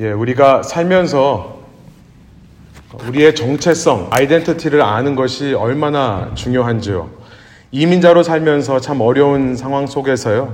[0.00, 1.60] 예, 우리가 살면서
[3.06, 7.08] 우리의 정체성, 아이덴티티를 아는 것이 얼마나 중요한지요.
[7.70, 10.52] 이민자로 살면서 참 어려운 상황 속에서요.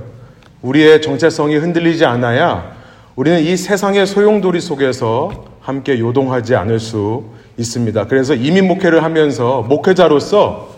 [0.61, 2.75] 우리의 정체성이 흔들리지 않아야
[3.15, 7.23] 우리는 이 세상의 소용돌이 속에서 함께 요동하지 않을 수
[7.57, 8.05] 있습니다.
[8.05, 10.69] 그래서 이민 목회를 하면서 목회자로서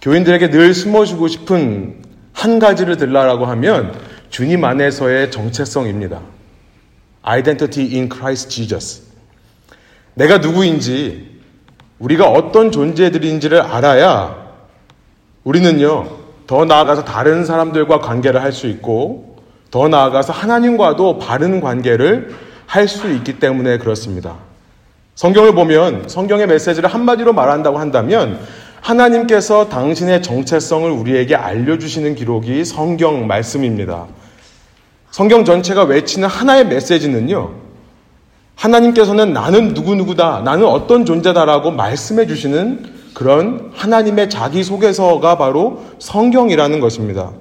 [0.00, 1.96] 교인들에게 늘 숨어주고 싶은
[2.32, 3.94] 한 가지를 들라라고 하면
[4.30, 6.37] 주님 안에서의 정체성입니다.
[7.28, 9.02] Identity in Christ Jesus.
[10.14, 11.38] 내가 누구인지,
[11.98, 14.48] 우리가 어떤 존재들인지를 알아야
[15.44, 16.08] 우리는요,
[16.46, 19.36] 더 나아가서 다른 사람들과 관계를 할 수 있고,
[19.70, 22.34] 더 나아가서 하나님과도 바른 관계를
[22.66, 24.36] 할 수 있기 때문에 그렇습니다.
[25.14, 28.38] 성경을 보면 성경의 메시지를 한마디로 말한다고 한다면
[28.80, 34.06] 하나님께서 당신의 정체성을 우리에게 알려주시는 기록이 성경 말씀입니다.
[35.18, 37.50] 성경 전체가 외치는 하나의 메시지는요,
[38.54, 47.32] 하나님께서는 나는 누구누구다, 나는 어떤 존재다라고 말씀해 주시는 그런 하나님의 자기 소개서가 바로 성경이라는 것입니다.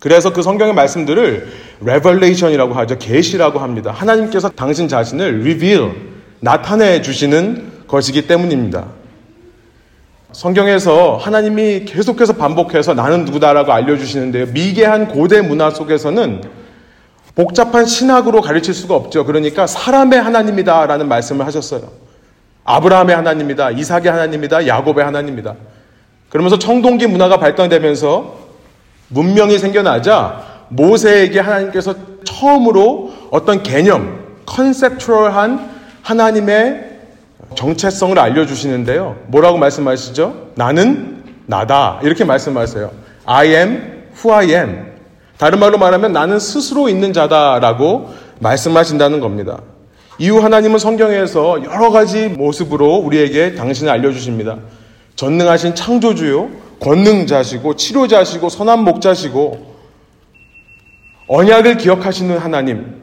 [0.00, 1.48] 그래서 그 성경의 말씀들을
[1.82, 2.96] revelation이라고 하죠.
[2.96, 3.90] 계시라고 합니다.
[3.90, 5.92] 하나님께서 당신 자신을 reveal,
[6.40, 8.86] 나타내 주시는 것이기 때문입니다.
[10.32, 14.46] 성경에서 하나님이 계속해서 반복해서 나는 누구다라고 알려주시는데요.
[14.54, 16.55] 미개한 고대 문화 속에서는
[17.36, 19.24] 복잡한 신학으로 가르칠 수가 없죠.
[19.24, 21.82] 그러니까 사람의 하나님이다라는 말씀을 하셨어요.
[22.64, 25.54] 아브라함의 하나님이다, 이삭의 하나님이다, 야곱의 하나님이다.
[26.30, 28.38] 그러면서 청동기 문화가 발달되면서
[29.08, 35.70] 문명이 생겨나자 모세에게 하나님께서 처음으로 어떤 개념, 컨셉트럴한
[36.02, 36.96] 하나님의
[37.54, 39.16] 정체성을 알려주시는데요.
[39.26, 40.52] 뭐라고 말씀하시죠?
[40.54, 42.00] 나는 나다.
[42.02, 42.90] 이렇게 말씀하세요.
[43.26, 44.95] I am who I am.
[45.38, 49.60] 다른 말로 말하면 나는 스스로 있는 자다라고 말씀하신다는 겁니다.
[50.18, 54.58] 이후 하나님은 성경에서 여러 가지 모습으로 우리에게 당신을 알려주십니다.
[55.14, 56.48] 전능하신 창조주요,
[56.80, 59.76] 권능자시고, 치료자시고, 선한 목자시고,
[61.28, 63.02] 언약을 기억하시는 하나님,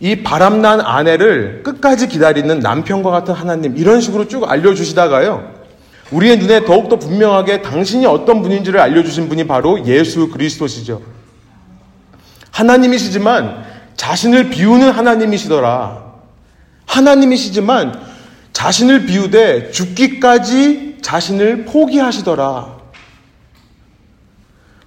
[0.00, 5.54] 이 바람난 아내를 끝까지 기다리는 남편과 같은 하나님, 이런 식으로 쭉 알려주시다가요.
[6.10, 11.13] 우리의 눈에 더욱더 분명하게 당신이 어떤 분인지를 알려주신 분이 바로 예수 그리스도시죠.
[12.54, 13.64] 하나님이시지만
[13.96, 16.04] 자신을 비우는 하나님이시더라.
[16.86, 18.00] 하나님이시지만
[18.52, 22.74] 자신을 비우되 죽기까지 자신을 포기하시더라.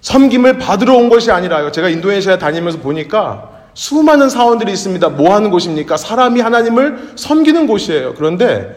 [0.00, 1.70] 섬김을 받으러 온 것이 아니라요.
[1.70, 5.10] 제가 인도네시아 다니면서 보니까 수많은 사원들이 있습니다.
[5.10, 5.98] 뭐 하는 곳입니까?
[5.98, 8.14] 사람이 하나님을 섬기는 곳이에요.
[8.14, 8.74] 그런데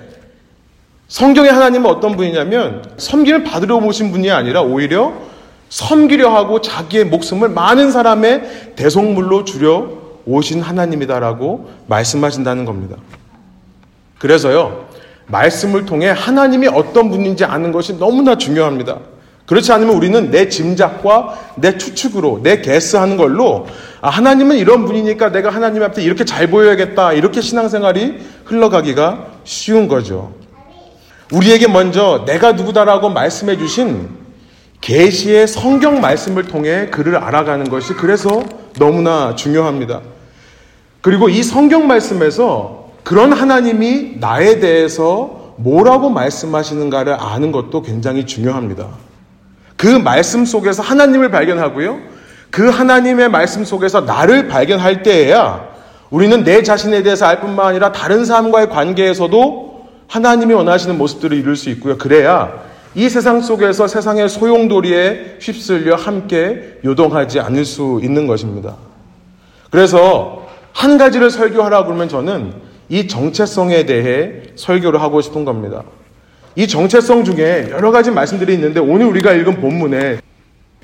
[1.07, 5.30] 성경의 하나님은 어떤 분이냐면 섬김을 받으러 오신 분이 아니라 오히려
[5.71, 9.89] 섬기려 하고 자기의 목숨을 많은 사람의 대속물로 주려
[10.25, 12.97] 오신 하나님이다라고 말씀하신다는 겁니다.
[14.19, 14.85] 그래서요,
[15.27, 18.99] 말씀을 통해 하나님이 어떤 분인지 아는 것이 너무나 중요합니다.
[19.45, 23.65] 그렇지 않으면 우리는 내 짐작과 내 추측으로 내 개스하는 걸로
[24.01, 30.33] 아, 하나님은 이런 분이니까 내가 하나님 앞에 이렇게 잘 보여야겠다 이렇게 신앙생활이 흘러가기가 쉬운 거죠.
[31.31, 34.20] 우리에게 먼저 내가 누구다라고 말씀해 주신
[34.81, 38.43] 계시의 성경 말씀을 통해 그를 알아가는 것이 그래서
[38.79, 40.01] 너무나 중요합니다.
[41.01, 48.87] 그리고 이 성경 말씀에서 그런 하나님이 나에 대해서 뭐라고 말씀하시는가를 아는 것도 굉장히 중요합니다.
[49.77, 51.99] 그 말씀 속에서 하나님을 발견하고요.
[52.49, 55.69] 그 하나님의 말씀 속에서 나를 발견할 때에야
[56.09, 61.69] 우리는 내 자신에 대해서 알 뿐만 아니라 다른 사람과의 관계에서도 하나님이 원하시는 모습들을 이룰 수
[61.69, 61.97] 있고요.
[61.97, 68.75] 그래야 이 세상 속에서 세상의 소용돌이에 휩쓸려 함께 요동하지 않을 수 있는 것입니다.
[69.69, 72.53] 그래서 한 가지를 설교하라 그러면 저는
[72.89, 75.83] 이 정체성에 대해 설교를 하고 싶은 겁니다.
[76.57, 80.19] 이 정체성 중에 여러 가지 말씀들이 있는데 오늘 우리가 읽은 본문에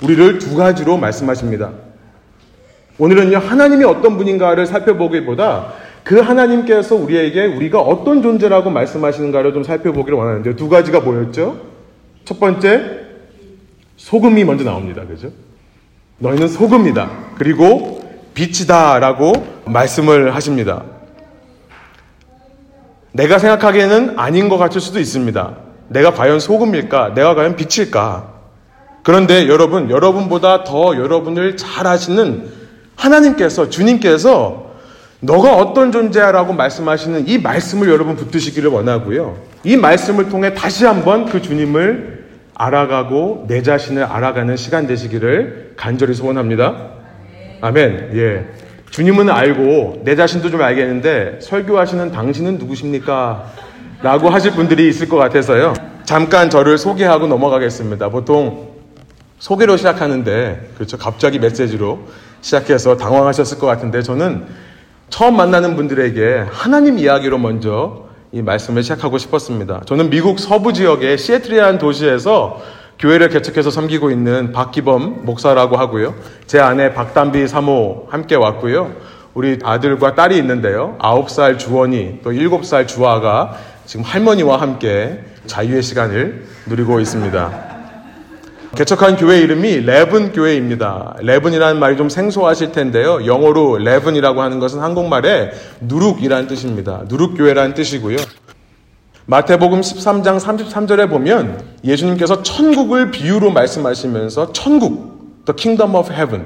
[0.02, 1.72] 우리를 두 가지로 말씀하십니다.
[3.00, 5.74] 오늘은요, 하나님이 어떤 분인가를 살펴보기보다
[6.04, 10.56] 그 하나님께서 우리에게 우리가 어떤 존재라고 말씀하시는가를 좀 살펴보기를 원하는데요.
[10.56, 11.67] 두 가지가 뭐였죠?
[12.28, 12.82] 첫 번째,
[13.96, 15.02] 소금이 먼저 나옵니다.
[15.08, 15.32] 그죠?
[16.18, 17.10] 너희는 소금이다.
[17.38, 18.02] 그리고
[18.34, 19.32] 빛이다라고
[19.64, 20.84] 말씀을 하십니다.
[23.14, 25.56] 내가 생각하기에는 아닌 것 같을 수도 있습니다.
[25.88, 27.14] 내가 과연 소금일까?
[27.14, 28.34] 내가 과연 빛일까?
[29.04, 32.52] 그런데 여러분, 여러분보다 더 여러분을 잘 아시는
[32.98, 34.74] 하나님께서, 주님께서
[35.22, 39.38] 너가 어떤 존재야라고 말씀하시는 이 말씀을 여러분 붙드시기를 원하고요.
[39.64, 42.17] 이 말씀을 통해 다시 한번 그 주님을
[42.58, 46.90] 알아가고 내 자신을 알아가는 시간 되시기를 간절히 소원합니다.
[47.62, 48.12] 아멘.
[48.16, 48.46] 예.
[48.90, 53.46] 주님은 알고 내 자신도 좀 알겠는데 설교하시는 당신은 누구십니까?
[54.02, 55.74] 라고 하실 분들이 있을 것 같아서요.
[56.04, 58.10] 잠깐 저를 소개하고 넘어가겠습니다.
[58.10, 58.70] 보통
[59.38, 60.98] 소개로 시작하는데 그렇죠.
[60.98, 62.08] 갑자기 메시지로
[62.42, 64.46] 시작해서 당황하셨을 것 같은데 저는
[65.10, 68.07] 처음 만나는 분들에게 하나님 이야기로 먼저
[68.38, 69.82] 이 말씀을 시작하고 싶었습니다.
[69.88, 72.62] 저는 미국 서부 지역의 시애틀이라는 도시에서
[73.00, 76.14] 교회를 개척해서 섬기고 있는 박기범 목사라고 하고요.
[76.46, 78.92] 제 아내 박담비 사모 함께 왔고요.
[79.34, 80.98] 우리 아들과 딸이 있는데요.
[81.00, 83.58] 9살 주원이 또 7살 주아가
[83.88, 87.67] 지금 할머니와 함께 자유의 시간을 누리고 있습니다.
[88.76, 91.16] 개척한 교회 이름이 레븐 교회입니다.
[91.22, 93.26] leaven이라는 말이 좀 생소하실 텐데요.
[93.26, 97.04] 영어로 leaven이라고 하는 것은 한국말에 누룩이라는 뜻입니다.
[97.08, 98.18] 누룩교회라는 뜻이고요.
[99.26, 106.46] 마태복음 13장 33절에 보면 예수님께서 천국을 비유로 말씀하시면서 천국, the kingdom of heaven,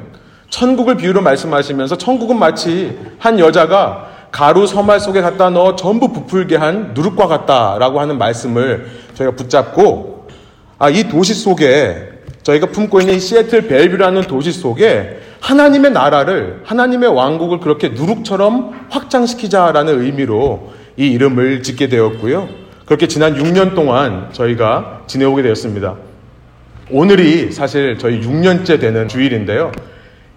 [0.49, 6.93] 천국을 비유로 말씀하시면서 천국은 마치 한 여자가 가루 서말 속에 갖다 넣어 전부 부풀게 한
[6.93, 10.27] 누룩과 같다라고 하는 말씀을 저희가 붙잡고
[10.79, 12.10] 아, 이 도시 속에
[12.43, 20.71] 저희가 품고 있는 시애틀 벨뷰라는 도시 속에 하나님의 나라를 하나님의 왕국을 그렇게 누룩처럼 확장시키자라는 의미로
[20.97, 22.49] 이 이름을 짓게 되었고요.
[22.85, 25.95] 그렇게 지난 6년 동안 저희가 지내오게 되었습니다.
[26.89, 29.71] 오늘이 사실 저희 6년째 되는 주일인데요.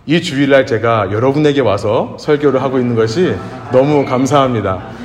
[0.06, 3.34] 이 주일날 제가 여러분에게 와서 설교를 하고 있는 것이
[3.72, 5.03] 너무 감사합니다.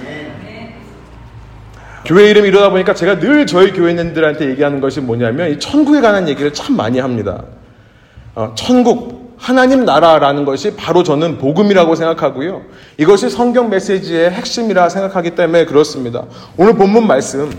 [2.09, 6.51] 교회 이름 이러다 보니까 제가 늘 저희 교회인들한테 얘기하는 것이 뭐냐면 이 천국에 관한 얘기를
[6.51, 7.44] 참 많이 합니다.
[8.33, 12.63] 어, 천국, 하나님 나라라는 것이 바로 저는 복음이라고 생각하고요.
[12.97, 16.23] 이것이 성경 메시지의 핵심이라 생각하기 때문에 그렇습니다.
[16.57, 17.51] 오늘 본문 말씀,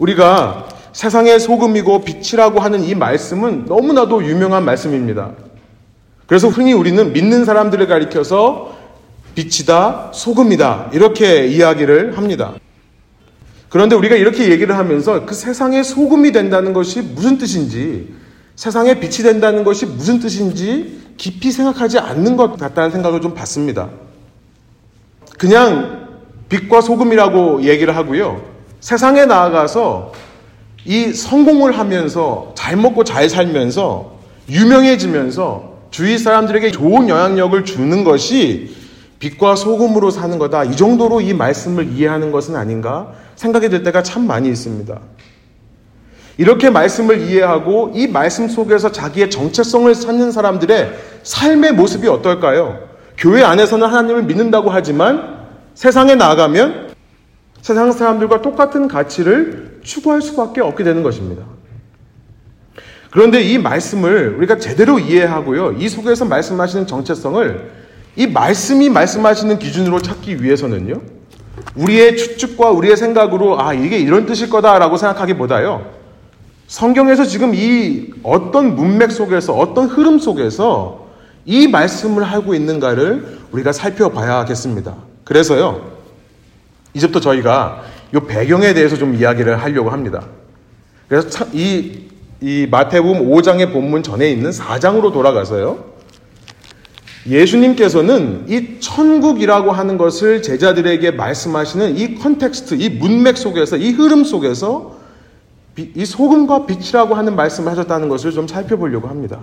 [0.00, 5.30] 우리가 세상의 소금이고 빛이라고 하는 이 말씀은 너무나도 유명한 말씀입니다.
[6.26, 8.76] 그래서 흔히 우리는 믿는 사람들을 가리켜서
[9.36, 12.54] 빛이다, 소금이다, 이렇게 이야기를 합니다.
[13.72, 18.12] 그런데 우리가 이렇게 얘기를 하면서 그 세상의 소금이 된다는 것이 무슨 뜻인지,
[18.54, 23.88] 세상의 빛이 된다는 것이 무슨 뜻인지 깊이 생각하지 않는 것 같다는 생각을 좀 받습니다.
[25.38, 26.06] 그냥
[26.50, 28.42] 빛과 소금이라고 얘기를 하고요.
[28.80, 30.12] 세상에 나아가서
[30.84, 34.18] 이 성공을 하면서 잘 먹고 잘 살면서
[34.50, 38.76] 유명해지면서 주위 사람들에게 좋은 영향력을 주는 것이
[39.18, 40.64] 빛과 소금으로 사는 거다.
[40.64, 45.00] 이 정도로 이 말씀을 이해하는 것은 아닌가 생각이 들 때가 참 많이 있습니다.
[46.38, 50.92] 이렇게 말씀을 이해하고 이 말씀 속에서 자기의 정체성을 찾는 사람들의
[51.22, 52.88] 삶의 모습이 어떨까요?
[53.18, 56.92] 교회 안에서는 하나님을 믿는다고 하지만 세상에 나아가면
[57.60, 61.44] 세상 사람들과 똑같은 가치를 추구할 수밖에 없게 되는 것입니다.
[63.10, 65.72] 그런데 이 말씀을 우리가 제대로 이해하고요.
[65.72, 67.70] 이 속에서 말씀하시는 정체성을
[68.16, 71.00] 이 말씀이 말씀하시는 기준으로 찾기 위해서는요,
[71.76, 75.90] 우리의 추측과 우리의 생각으로, 아, 이게 이런 뜻일 거다라고 생각하기보다요,
[76.66, 81.06] 성경에서 지금 이 어떤 문맥 속에서, 어떤 흐름 속에서
[81.44, 84.94] 이 말씀을 하고 있는가를 우리가 살펴봐야겠습니다.
[85.24, 85.92] 그래서요,
[86.94, 87.82] 이제부터 저희가
[88.14, 90.22] 이 배경에 대해서 좀 이야기를 하려고 합니다.
[91.08, 92.08] 그래서 이,
[92.40, 95.91] 이 마태복음 5장의 본문 전에 있는 4장으로 돌아가서요,
[97.28, 104.96] 예수님께서는 이 천국이라고 하는 것을 제자들에게 말씀하시는 이 context, 이 문맥 속에서, 이 흐름 속에서
[105.76, 109.40] 이 소금과 빛이라고 하는 말씀을 하셨다는 것을 좀 살펴보려고 합니다.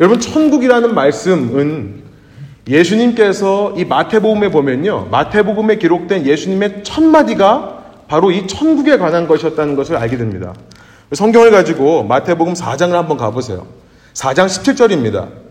[0.00, 2.02] 여러분, 천국이라는 말씀은
[2.68, 5.08] 예수님께서 이 마태복음에 보면요.
[5.10, 10.54] 마태복음에 기록된 예수님의 첫 마디가 바로 이 천국에 관한 것이었다는 것을 알게 됩니다.
[11.12, 13.66] 성경을 가지고 마태복음 4장을 한번 가보세요.
[14.14, 15.41] 4장 17절입니다.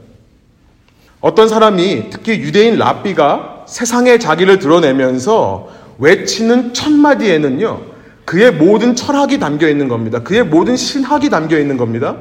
[1.22, 7.82] 어떤 사람이 특히 유대인 랍비가 세상에 자기를 드러내면서 외치는 첫 마디에는요,
[8.26, 10.20] 그의 모든 철학이 담겨 있는 겁니다.
[10.24, 12.18] 그의 모든 신학이 담겨 있는 겁니다.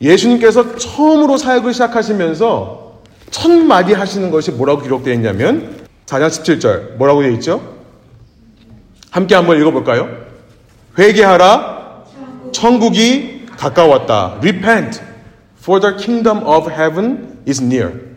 [0.00, 7.30] 예수님께서 처음으로 사역을 시작하시면서 첫 마디 하시는 것이 뭐라고 기록되어 있냐면 4장 17절 뭐라고 되어
[7.32, 7.76] 있죠?
[9.10, 10.08] 함께 한번 읽어볼까요?
[10.98, 12.04] 회개하라
[12.52, 14.38] 천국이 가까웠다.
[14.42, 15.00] Repent
[15.60, 18.11] for the kingdom of heaven is near.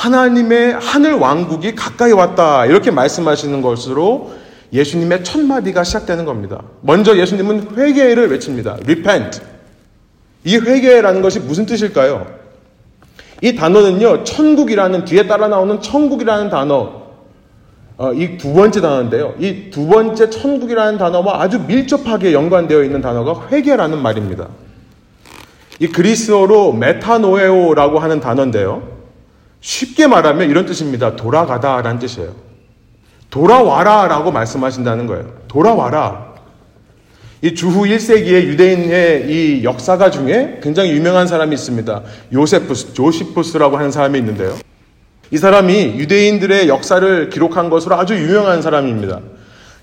[0.00, 2.64] 하나님의 하늘 왕국이 가까이 왔다.
[2.64, 4.32] 이렇게 말씀하시는 것으로
[4.72, 6.62] 예수님의 첫 마디가 시작되는 겁니다.
[6.80, 8.78] 먼저 예수님은 회개를 외칩니다.
[8.82, 9.42] repent.
[10.44, 12.26] 이 회개라는 것이 무슨 뜻일까요?
[13.42, 17.00] 이 단어는요, 천국이라는, 뒤에 따라 나오는 천국이라는 단어,
[17.98, 19.34] 어, 이 두 번째 단어인데요.
[19.38, 24.48] 이 두 번째 천국이라는 단어와 아주 밀접하게 연관되어 있는 단어가 회개라는 말입니다.
[25.78, 28.99] 이 그리스어로 메타노에오라고 하는 단어인데요.
[29.60, 31.16] 쉽게 말하면 이런 뜻입니다.
[31.16, 32.34] 돌아가다 라는 뜻이에요.
[33.30, 35.32] 돌아와라 라고 말씀하신다는 거예요.
[35.48, 36.30] 돌아와라.
[37.42, 42.02] 이 주후 1세기의 유대인의 이 역사가 중에 굉장히 유명한 사람이 있습니다.
[42.32, 44.56] 요세푸스, 조시푸스라고 하는 사람이 있는데요.
[45.30, 49.20] 이 사람이 유대인들의 역사를 기록한 것으로 아주 유명한 사람입니다.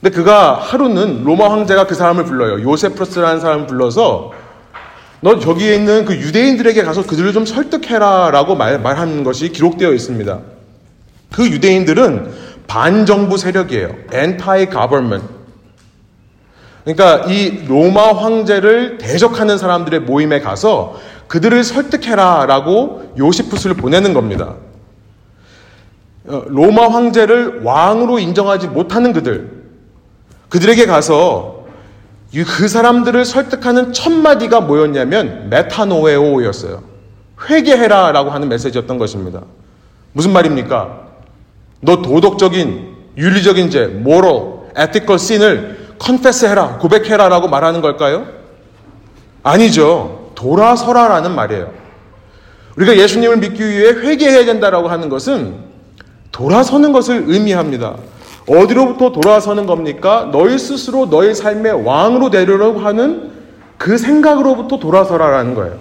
[0.01, 2.61] 근데 그가 하루는 로마 황제가 그 사람을 불러요.
[2.61, 4.33] 요세푸스라는 사람을 불러서
[5.21, 10.39] 너 저기에 있는 그 유대인들에게 가서 그들을 좀 설득해라 라고 말, 말하는 것이 기록되어 있습니다.
[11.31, 12.31] 그 유대인들은
[12.67, 13.89] 반정부 세력이에요.
[14.13, 15.25] anti government.
[16.83, 24.55] 그러니까 이 로마 황제를 대적하는 사람들의 모임에 가서 그들을 설득해라 라고 요시푸스를 보내는 겁니다.
[26.27, 29.63] 어, 로마 황제를 왕으로 인정하지 못하는 그들,
[30.49, 31.56] 그들에게 가서
[32.31, 36.83] 그 사람들을 설득하는 첫 마디가 뭐였냐면 메타노에오였어요.
[37.49, 39.41] 회개해라 라고 하는 메시지였던 것입니다.
[40.13, 41.07] 무슨 말입니까?
[41.81, 48.27] 너 도덕적인, 윤리적인 죄, 모럴, 에티컬 씬을 컨페스해라, 고백해라 라고 말하는 걸까요?
[49.43, 50.31] 아니죠.
[50.35, 51.71] 돌아서라라는 말이에요.
[52.75, 55.55] 우리가 예수님을 믿기 위해 회개해야 된다라고 하는 것은
[56.31, 57.95] 돌아서는 것을 의미합니다.
[58.47, 60.29] 어디로부터 돌아서는 겁니까?
[60.31, 63.31] 너희 스스로 너희 삶의 왕으로 되려고 하는
[63.77, 65.77] 그 생각으로부터 돌아서라라는 거예요.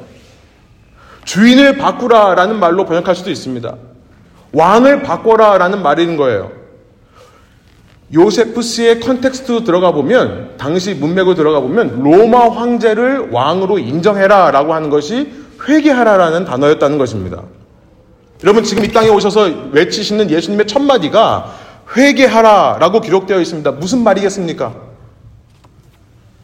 [1.24, 3.74] 주인을 바꾸라라는 말로 번역할 수도 있습니다.
[4.52, 6.50] 왕을 바꿔라라는 말인 거예요.
[8.14, 15.32] 요세푸스의 context 들어가 보면 당시 문맥으로 들어가 보면 로마 황제를 왕으로 인정해라라고 하는 것이
[15.68, 17.42] 회개하라라는 단어였다는 것입니다.
[18.44, 23.72] 여러분 지금 이 땅에 오셔서 외치시는 예수님의 첫 마디가 회개하라 라고 기록되어 있습니다.
[23.72, 24.74] 무슨 말이겠습니까?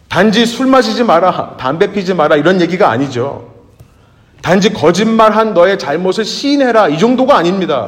[0.09, 3.51] 단지 술 마시지 마라, 담배 피지 마라 이런 얘기가 아니죠.
[4.43, 7.87] 단지 거짓말한 너의 잘못을 시인해라 이 정도가 아닙니다.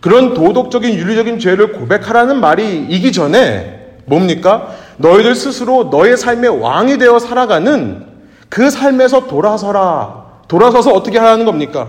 [0.00, 4.68] 그런 도덕적인 윤리적인 죄를 고백하라는 말이 이기 전에 뭡니까?
[4.96, 8.06] 너희들 스스로 너의 삶의 왕이 되어 살아가는
[8.48, 10.26] 그 삶에서 돌아서라.
[10.48, 11.88] 돌아서서 어떻게 하라는 겁니까?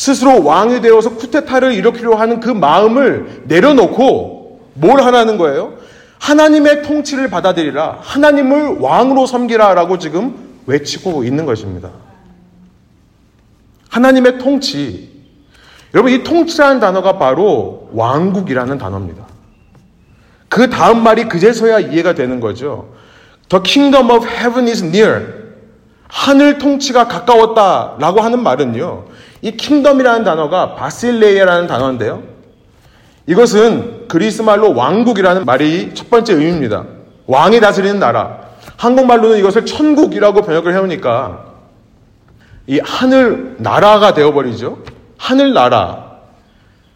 [0.00, 5.74] 스스로 왕이 되어서 쿠테타를 일으키려 하는 그 마음을 내려놓고 뭘 하라는 거예요?
[6.18, 7.98] 하나님의 통치를 받아들이라.
[8.00, 11.90] 하나님을 왕으로 섬기라라고 지금 외치고 있는 것입니다.
[13.90, 15.10] 하나님의 통치,
[15.92, 19.26] 여러분, 이 통치라는 단어가 바로 왕국이라는 단어입니다.
[20.48, 22.88] 그 다음 말이 그제서야 이해가 되는 거죠.
[23.50, 25.40] The kingdom of heaven is near.
[26.08, 29.10] 하늘 통치가 가까웠다라고 하는 말은요.
[29.42, 32.22] 이 킹덤이라는 단어가 바실레이라는 단어인데요.
[33.26, 36.84] 이것은 그리스 말로 왕국이라는 말이 첫 번째 의미입니다.
[37.26, 38.40] 왕이 다스리는 나라.
[38.76, 41.46] 한국말로는 이것을 천국이라고 번역을 해오니까
[42.66, 44.78] 이 하늘 나라가 되어버리죠.
[45.16, 46.10] 하늘 나라.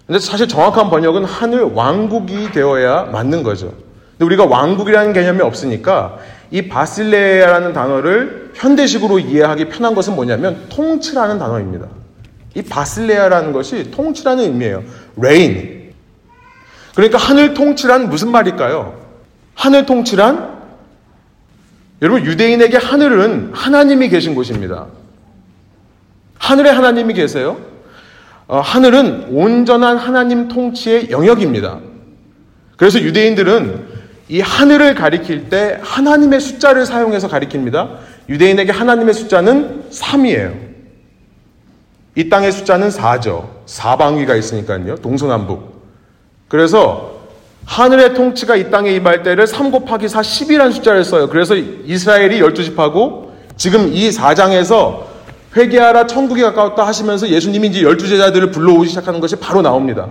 [0.06, 3.72] 근데 사실 정확한 번역은 하늘 왕국이 되어야 맞는 거죠.
[4.12, 6.18] 근데 우리가 왕국이라는 개념이 없으니까
[6.50, 11.86] 이 바실레라는 단어를 현대식으로 이해하기 편한 것은 뭐냐면 통치라는 단어입니다.
[12.54, 14.84] 이 바실레아라는 것이 통치라는 의미예요.
[15.18, 15.92] reign.
[16.94, 19.00] 그러니까 하늘 통치란 무슨 말일까요?
[19.54, 20.54] 하늘 통치란
[22.02, 24.86] 여러분 유대인에게 하늘은 하나님이 계신 곳입니다.
[26.38, 27.58] 하늘에 하나님이 계세요.
[28.46, 31.80] 어, 하늘은 온전한 하나님 통치의 영역입니다.
[32.76, 37.96] 그래서 유대인들은 이 하늘을 가리킬 때 하나님의 숫자를 사용해서 가리킵니다.
[38.28, 40.73] 유대인에게 하나님의 숫자는 3이에요.
[42.16, 43.48] 이 땅의 숫자는 4죠.
[43.66, 44.96] 사방위가 있으니까요.
[44.96, 45.74] 동서남북.
[46.48, 47.14] 그래서
[47.66, 51.28] 하늘의 통치가 이 땅에 임할 때를 3 곱하기 4, 10이라는 숫자를 써요.
[51.28, 55.04] 그래서 이스라엘이 12집하고 지금 이 4장에서
[55.56, 60.08] 회개하라 천국이 가까웠다 하시면서 예수님이 이제 열두 제자들을 불러오기 시작하는 것이 바로 나옵니다.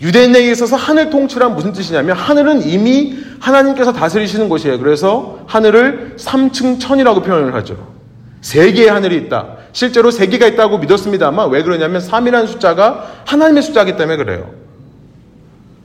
[0.00, 4.78] 유대인에게 있어서 하늘 통치란 무슨 뜻이냐면 하늘은 이미 하나님께서 다스리시는 곳이에요.
[4.80, 7.94] 그래서 하늘을 3층 천이라고 표현을 하죠.
[8.44, 9.56] 세 개의 하늘이 있다.
[9.72, 14.50] 실제로 세 개가 있다고 믿었습니다만 왜 그러냐면 3이라는 숫자가 하나님의 숫자이기 때문에 그래요.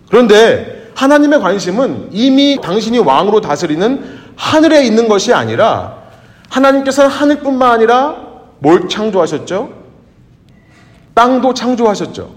[0.09, 4.03] 그런데 하나님의 관심은 이미 당신이 왕으로 다스리는
[4.35, 5.99] 하늘에 있는 것이 아니라
[6.49, 8.17] 하나님께서는 하늘뿐만 아니라
[8.59, 9.73] 뭘 창조하셨죠?
[11.13, 12.29] 땅도 창조하셨죠.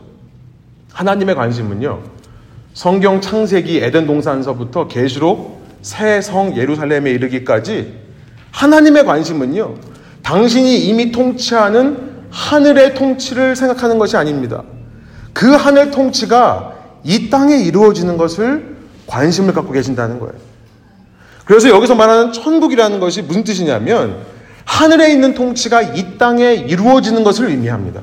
[0.93, 2.01] 하나님의 관심은요.
[2.75, 7.95] 성경 창세기 에덴 동산서부터 계시록 새 성 예루살렘에 이르기까지
[8.53, 9.91] 하나님의 관심은요.
[10.33, 14.63] 당신이 이미 통치하는 하늘의 통치를 생각하는 것이 아닙니다.
[15.35, 16.73] 그 하늘 통치가
[17.05, 20.33] 이 땅에 이루어지는 것을 관심을 갖고 계신다는 거예요.
[21.45, 24.25] 그래서 여기서 말하는 천국이라는 것이 무슨 뜻이냐면
[24.65, 28.01] 하늘에 있는 통치가 이 땅에 이루어지는 것을 의미합니다.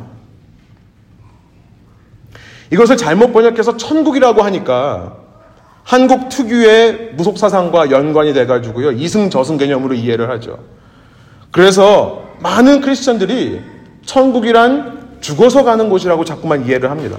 [2.72, 5.18] 이것을 잘못 번역해서 천국이라고 하니까
[5.84, 8.92] 한국 특유의 무속사상과 연관이 돼가지고요.
[8.92, 10.60] 이승저승 개념으로 이해를 하죠.
[11.52, 13.62] 그래서 많은 크리스천들이
[14.06, 17.18] 천국이란 죽어서 가는 곳이라고 자꾸만 이해를 합니다.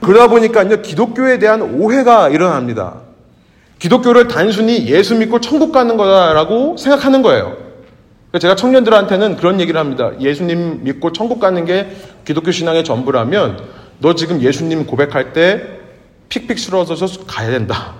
[0.00, 3.00] 그러다 보니까요, 기독교에 대한 오해가 일어납니다.
[3.78, 7.56] 기독교를 단순히 예수 믿고 천국 가는 거다라고 생각하는 거예요.
[8.38, 10.12] 제가 청년들한테는 그런 얘기를 합니다.
[10.18, 11.94] 예수님 믿고 천국 가는 게
[12.24, 13.58] 기독교 신앙의 전부라면
[13.98, 15.80] 너 지금 예수님 고백할 때
[16.28, 17.94] 픽픽 쓰러져서 가야 된다.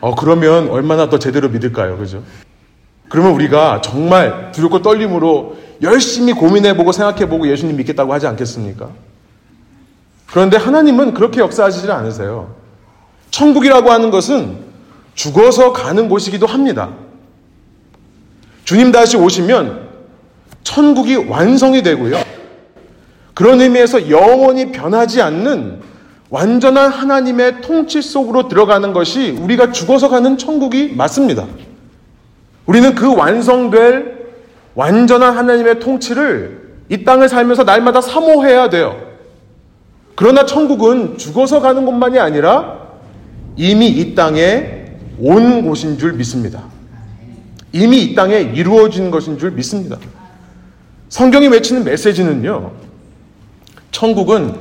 [0.00, 1.98] 어, 그러면 얼마나 더 제대로 믿을까요?
[1.98, 2.22] 그죠?
[3.08, 8.90] 그러면 우리가 정말 두렵고 떨림으로 열심히 고민해보고 생각해보고 예수님 믿겠다고 하지 않겠습니까?
[10.26, 12.54] 그런데 하나님은 그렇게 역사하시지 않으세요.
[13.30, 14.58] 천국이라고 하는 것은
[15.14, 16.90] 죽어서 가는 곳이기도 합니다.
[18.64, 19.88] 주님 다시 오시면
[20.62, 22.16] 천국이 완성이 되고요.
[23.32, 25.80] 그런 의미에서 영원히 변하지 않는
[26.28, 31.46] 완전한 하나님의 통치 속으로 들어가는 것이 우리가 죽어서 가는 천국이 맞습니다.
[32.68, 34.28] 우리는 그 완성될
[34.74, 39.00] 완전한 하나님의 통치를 이 땅을 살면서 날마다 사모해야 돼요.
[40.14, 42.88] 그러나 천국은 죽어서 가는 곳만이 아니라
[43.56, 44.84] 이미 이 땅에
[45.18, 46.64] 온 곳인 줄 믿습니다.
[47.72, 49.96] 이미 이 땅에 이루어진 것인 줄 믿습니다.
[51.08, 52.72] 성경이 외치는 메시지는요,
[53.92, 54.54] 천국은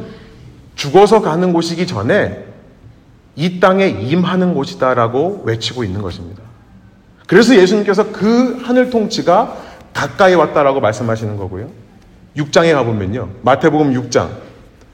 [0.75, 2.45] 죽어서 가는 곳이기 전에
[3.35, 6.46] 이 땅에 임하는 곳이다라고 외치고 있는 것입니다.
[7.27, 9.57] 그래서 예수님께서 그 하늘 통치가
[9.93, 11.69] 가까이 왔다라고 말씀하시는 거고요.
[12.37, 13.29] 6장에 가보면요.
[13.41, 14.29] 마태복음 6장.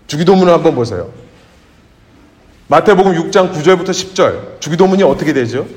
[0.07, 1.09] 주기도문을 한번 보세요.
[2.67, 4.59] 마태복음 6장 9절부터 10절.
[4.59, 5.67] 주기도문이 어떻게 되죠?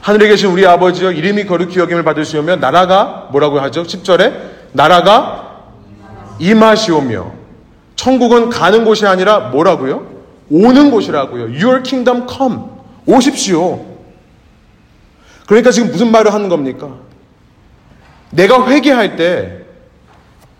[0.00, 3.82] 하늘에 계신 우리 아버지여 이름이 거룩히 여김을 받으시오며 나라가 뭐라고 하죠?
[3.84, 4.32] 10절에
[4.72, 5.64] 나라가
[6.38, 7.32] 임하시오며
[7.96, 10.06] 천국은 가는 곳이 아니라 뭐라고요?
[10.50, 11.44] 오는 곳이라고요.
[11.62, 12.60] Your kingdom come.
[13.06, 13.89] 오십시오.
[15.50, 16.94] 그러니까 지금 무슨 말을 하는 겁니까?
[18.30, 19.62] 내가 회개할 때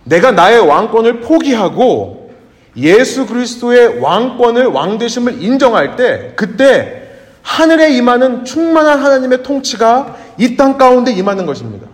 [0.03, 2.33] 내가 나의 왕권을 포기하고
[2.77, 7.05] 예수 그리스도의 왕권을 왕되심을 인정할 때 그때
[7.43, 11.87] 하늘에 임하는 충만한 하나님의 통치가 이 땅 가운데 임하는 것입니다.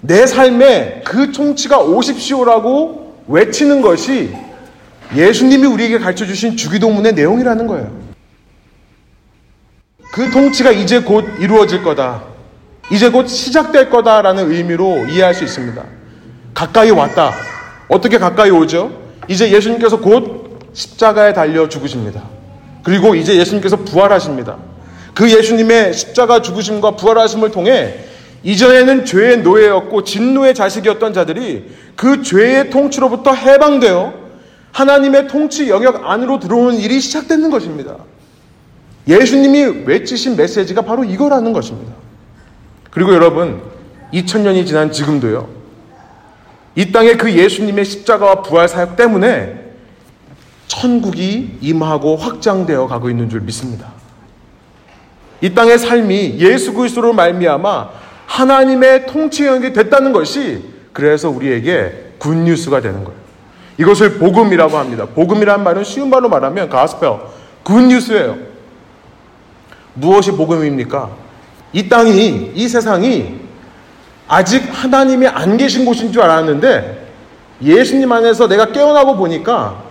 [0.00, 4.34] 내 삶에 그 통치가 오십시오라고 외치는 것이
[5.14, 8.03] 예수님이 우리에게 가르쳐 주신 주기도문의 내용이라는 거예요.
[10.14, 12.22] 그 통치가 이제 곧 이루어질 거다.
[12.92, 15.82] 이제 곧 시작될 거다라는 의미로 이해할 수 있습니다.
[16.54, 17.32] 가까이 왔다.
[17.88, 18.92] 어떻게 가까이 오죠?
[19.26, 22.22] 이제 예수님께서 곧 십자가에 달려 죽으십니다.
[22.84, 24.58] 그리고 이제 예수님께서 부활하십니다.
[25.14, 27.96] 그 예수님의 십자가 죽으심과 부활하심을 통해
[28.44, 34.14] 이전에는 죄의 노예였고 진노의 자식이었던 자들이 그 죄의 통치로부터 해방되어
[34.70, 37.96] 하나님의 통치 영역 안으로 들어오는 일이 시작되는 것입니다.
[39.06, 41.92] 예수님이 외치신 메시지가 바로 이거라는 것입니다.
[42.90, 43.62] 그리고 여러분,
[44.12, 45.48] 2000년이 지난 지금도요,
[46.76, 49.64] 이 땅에 그 예수님의 십자가와 부활 사역 때문에
[50.66, 53.92] 천국이 임하고 확장되어 가고 있는 줄 믿습니다.
[55.40, 57.90] 이 땅의 삶이 예수 그리스도로 말미암아
[58.26, 63.18] 하나님의 통치 영역이 됐다는 것이 그래서 우리에게 굿뉴스가 되는 거예요.
[63.78, 65.06] 이것을 복음이라고 합니다.
[65.06, 67.10] 복음이란 말은 쉬운 말로 말하면 가스펠,
[67.64, 68.53] 굿뉴스예요.
[69.94, 71.10] 무엇이 복음입니까?
[71.72, 73.40] 이 땅이, 이 세상이
[74.28, 77.08] 아직 하나님이 안 계신 곳인 줄 알았는데
[77.62, 79.82] 예수님 안에서 내가 깨어나고 보니까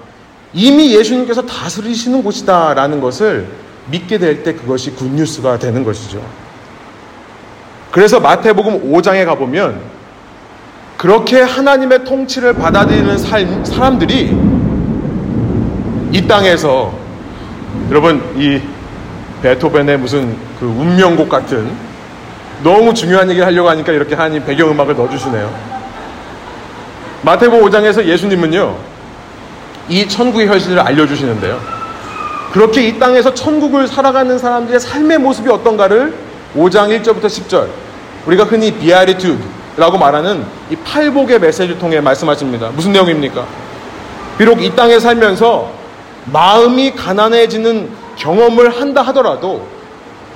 [0.54, 3.48] 이미 예수님께서 다스리시는 곳이다라는 것을
[3.90, 6.22] 믿게 될 때 그것이 굿뉴스가 되는 것이죠.
[7.92, 9.82] 그래서 마태복음 5장에 가보면
[10.98, 14.38] 그렇게 하나님의 통치를 받아들이는 삶, 사람들이
[16.12, 16.94] 이 땅에서
[17.90, 18.62] 여러분 이
[19.44, 21.70] 베토벤의 무슨 그 운명곡 같은
[22.64, 25.54] 너무 중요한 얘기를 하려고 하니까 이렇게 하나님 배경음악을 넣어주시네요.
[27.24, 28.76] 마태복음 5장에서 예수님은요,
[29.90, 31.60] 이 천국의 현실을 알려주시는데요.
[32.54, 36.14] 그렇게 이 땅에서 천국을 살아가는 사람들의 삶의 모습이 어떤가를
[36.56, 37.68] 5장 1절부터 10절,
[38.26, 42.70] 우리가 흔히 비아리투드라고 말하는 이 팔복의 메시지를 통해 말씀하십니다.
[42.70, 43.46] 무슨 내용입니까?
[44.38, 45.70] 비록 이 땅에 살면서
[46.32, 49.68] 마음이 가난해지는 경험을 한다 하더라도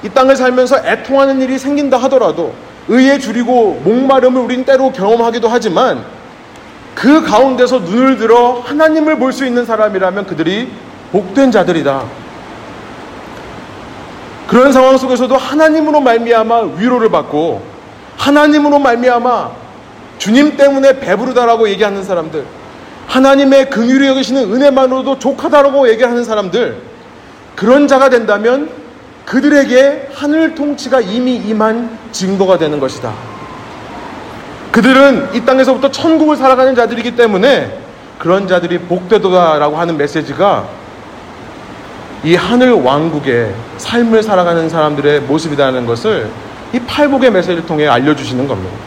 [0.04, 2.54] 이 땅을 살면서 애통하는 일이 생긴다 하더라도
[2.88, 6.06] 의에 줄이고 목마름을 우린 때로 경험하기도 하지만
[6.96, 10.70] 그 가운데서 눈을 들어 하나님을 볼 수 있는 사람이라면 그들이
[11.12, 12.04] 복된 자들이다.
[14.48, 17.62] 그런 상황 속에서도 하나님으로 말미암아 위로를 받고
[18.18, 19.52] 하나님으로 말미암아
[20.18, 22.46] 주님 때문에 배부르다라고 얘기하는 사람들,
[23.08, 26.82] 하나님의 긍휼히 여기시는 은혜만으로도 족하다라고 얘기하는 사람들,
[27.58, 28.70] 그런 자가 된다면
[29.26, 33.12] 그들에게 하늘 통치가 이미 임한 증거가 되는 것이다.
[34.72, 37.80] 그들은 이 땅에서부터 천국을 살아가는 자들이기 때문에
[38.20, 40.68] 그런 자들이 복되도다라고 하는 메시지가
[42.24, 46.30] 이 하늘 왕국의 삶을 살아가는 사람들의 모습이라는 것을
[46.74, 48.78] 이 팔복의 메시지를 통해 알려주시는 겁니다.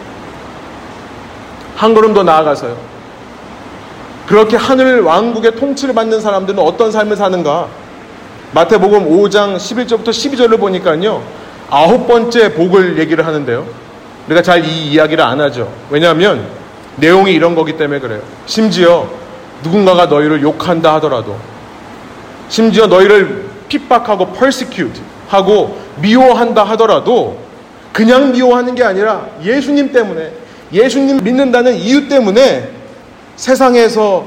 [1.74, 2.76] 한 걸음 더 나아가서요.
[4.28, 7.89] 그렇게 하늘 왕국의 통치를 받는 사람들은 어떤 삶을 사는가?
[8.52, 11.22] 마태복음 5장 11절부터 12절을 보니까요.
[11.70, 13.64] 아홉 번째 복을 얘기를 하는데요.
[14.26, 15.72] 우리가 잘 이 이야기를 안 하죠.
[15.88, 16.46] 왜냐하면
[16.96, 18.20] 내용이 이런 거기 때문에 그래요.
[18.46, 19.08] 심지어
[19.62, 21.36] 누군가가 너희를 욕한다 하더라도
[22.48, 27.38] 심지어 너희를 핍박하고 persecute 하고 미워한다 하더라도
[27.92, 30.32] 그냥 미워하는 게 아니라 예수님 때문에
[30.72, 32.68] 예수님 믿는다는 이유 때문에
[33.36, 34.24] 세상에서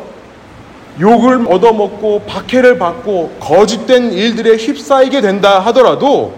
[1.00, 6.34] 욕을 얻어먹고 박해를 받고 거짓된 일들에 휩싸이게 된다 하더라도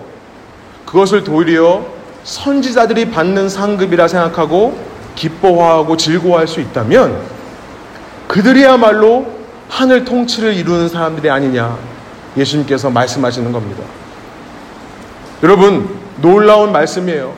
[0.85, 1.85] 그것을 도리어
[2.23, 4.77] 선지자들이 받는 상급이라 생각하고
[5.15, 7.19] 기뻐하고 즐거워할 수 있다면
[8.27, 9.27] 그들이야말로
[9.67, 11.77] 하늘 통치를 이루는 사람들이 아니냐
[12.37, 13.83] 예수님께서 말씀하시는 겁니다.
[15.43, 17.33] 여러분 놀라운 말씀이에요.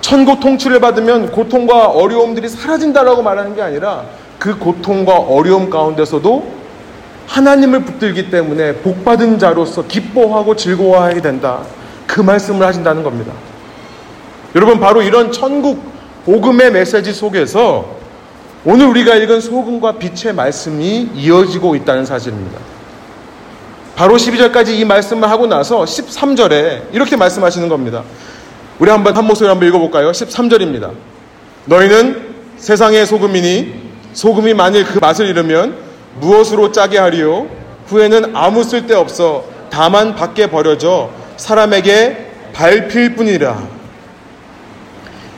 [0.00, 4.04] 천국 통치를 받으면 고통과 어려움들이 사라진다라고 말하는 게 아니라
[4.38, 6.54] 그 고통과 어려움 가운데서도
[7.26, 11.62] 하나님을 붙들기 때문에 복받은 자로서 기뻐하고 즐거워하게 된다.
[12.06, 13.32] 그 말씀을 하신다는 겁니다.
[14.54, 15.82] 여러분, 바로 이런 천국
[16.24, 17.96] 복음의 메시지 속에서
[18.64, 22.58] 오늘 우리가 읽은 소금과 빛의 말씀이 이어지고 있다는 사실입니다.
[23.94, 28.02] 바로 12절까지 이 말씀을 하고 나서 13절에 이렇게 말씀하시는 겁니다.
[28.78, 30.10] 우리 한번 한 목소리 한번 읽어볼까요?
[30.10, 30.90] 13절입니다.
[31.64, 33.85] 너희는 세상의 소금이니
[34.16, 35.76] 소금이 만일 그 맛을 잃으면
[36.20, 37.48] 무엇으로 짜게 하리요?
[37.88, 43.62] 후에는 아무 쓸데 없어 다만 밖에 버려져 사람에게 밟힐 뿐이라.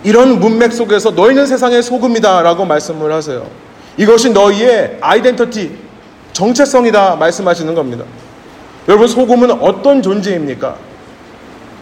[0.05, 3.49] 이런 문맥 속에서 너희는 세상의 소금이다라고 말씀을 하세요.
[3.97, 5.77] 이것이 너희의 아이덴티티,
[6.33, 8.05] 정체성이다 말씀하시는 겁니다.
[8.87, 10.77] 여러분 소금은 어떤 존재입니까?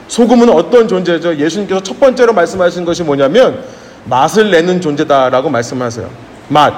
[0.08, 1.36] 소금은 어떤 존재죠?
[1.36, 3.62] 예수님께서 첫 번째로 말씀하신 것이 뭐냐면
[4.06, 6.35] 맛을 내는 존재다라고 말씀하세요.
[6.48, 6.72] 맛.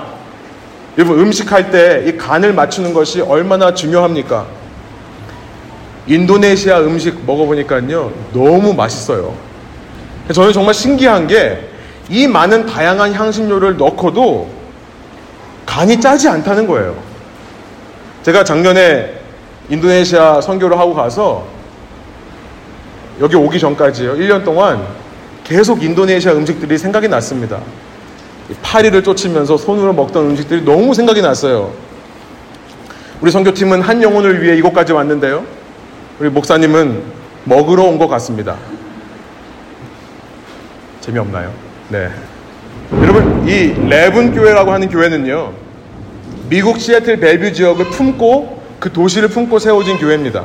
[0.96, 4.46] 여러분 음식할 때 이 간을 맞추는 것이 얼마나 중요합니까?
[6.06, 9.34] 인도네시아 음식 먹어보니까요 너무 맛있어요.
[10.32, 11.68] 저는 정말 신기한 게
[12.10, 14.48] 이 많은 다양한 향신료를 넣고도
[15.66, 16.96] 간이 짜지 않다는 거예요.
[18.22, 19.14] 제가 작년에
[19.68, 21.46] 인도네시아 선교를 하고 가서
[23.20, 24.14] 여기 오기 전까지요.
[24.14, 24.82] 1년 동안
[25.44, 27.60] 계속 인도네시아 음식들이 생각이 났습니다.
[28.62, 31.72] 파리를 쫓으면서 손으로 먹던 음식들이 너무 생각이 났어요.
[33.20, 35.44] 우리 선교팀은 한 영혼을 위해 이곳까지 왔는데요.
[36.20, 37.02] 우리 목사님은
[37.44, 38.56] 먹으러 온 것 같습니다.
[41.00, 41.52] 재미없나요?
[41.88, 42.10] 네.
[42.92, 45.52] 여러분, 이 레븐 교회라고 하는 교회는요,
[46.48, 50.44] 미국 시애틀 벨뷰 지역을 품고 그 도시를 품고 세워진 교회입니다.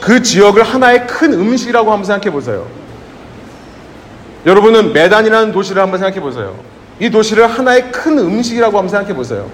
[0.00, 2.66] 그 지역을 하나의 큰 음식이라고 한번 생각해 보세요.
[4.46, 6.54] 여러분은 메단이라는 도시를 한번 생각해 보세요.
[7.00, 9.50] 이 도시를 하나의 큰 음식이라고 한번 생각해 보세요.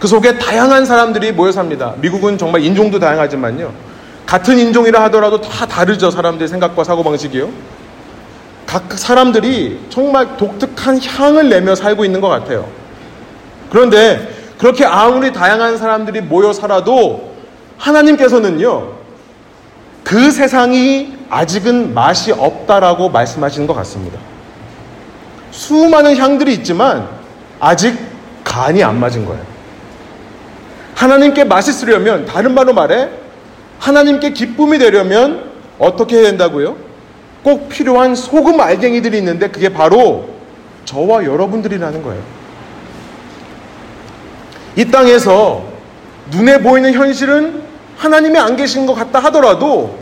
[0.00, 1.94] 그 속에 다양한 사람들이 모여 삽니다.
[2.00, 3.72] 미국은 정말 인종도 다양하지만요.
[4.26, 6.10] 같은 인종이라 하더라도 다 다르죠.
[6.10, 7.48] 사람들의 생각과 사고방식이요.
[8.66, 12.66] 각 사람들이 정말 독특한 향을 내며 살고 있는 것 같아요.
[13.70, 17.34] 그런데 그렇게 아무리 다양한 사람들이 모여 살아도
[17.78, 18.93] 하나님께서는요,
[20.04, 24.18] 그 세상이 아직은 맛이 없다라고 말씀하시는 것 같습니다.
[25.50, 27.08] 수많은 향들이 있지만
[27.58, 27.98] 아직
[28.44, 29.42] 간이 안 맞은 거예요.
[30.94, 33.08] 하나님께 맛있으려면, 다른 말로 말해,
[33.80, 36.76] 하나님께 기쁨이 되려면 어떻게 해야 된다고요?
[37.42, 40.28] 꼭 필요한 소금 알갱이들이 있는데 그게 바로
[40.84, 42.22] 저와 여러분들이라는 거예요.
[44.76, 45.64] 이 땅에서
[46.30, 47.63] 눈에 보이는 현실은
[47.96, 49.98] 하나님이 안 계신 것 같다 하더라도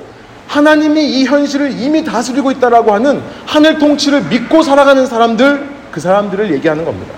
[0.49, 6.85] 하나님이 이 현실을 이미 다스리고 있다라고 하는 하늘 통치를 믿고 살아가는 사람들, 그 사람들을 얘기하는
[6.85, 7.15] 겁니다.